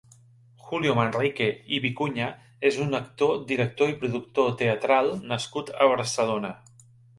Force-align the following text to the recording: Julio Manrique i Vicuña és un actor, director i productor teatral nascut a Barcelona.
Julio 0.69 0.93
Manrique 0.99 1.49
i 1.77 1.79
Vicuña 1.83 2.29
és 2.71 2.79
un 2.87 3.01
actor, 3.01 3.35
director 3.53 3.93
i 3.93 3.99
productor 4.01 4.51
teatral 4.65 5.13
nascut 5.35 5.73
a 5.79 5.93
Barcelona. 5.95 6.55